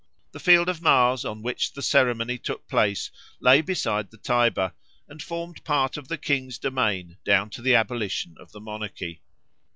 The 0.31 0.39
Field 0.39 0.67
of 0.67 0.81
Mars 0.81 1.23
on 1.25 1.43
which 1.43 1.73
the 1.73 1.83
ceremony 1.83 2.39
took 2.39 2.67
place 2.67 3.11
lay 3.39 3.61
beside 3.61 4.09
the 4.09 4.17
Tiber, 4.17 4.73
and 5.07 5.21
formed 5.21 5.63
part 5.63 5.95
of 5.95 6.07
the 6.07 6.17
king's 6.17 6.57
domain 6.57 7.17
down 7.23 7.51
to 7.51 7.61
the 7.61 7.75
abolition 7.75 8.35
of 8.39 8.51
the 8.51 8.61
monarchy. 8.61 9.21